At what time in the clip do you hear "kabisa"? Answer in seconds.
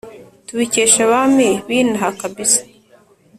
2.21-2.61